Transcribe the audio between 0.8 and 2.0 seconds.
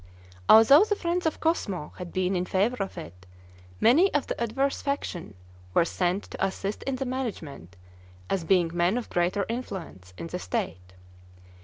the friends of Cosmo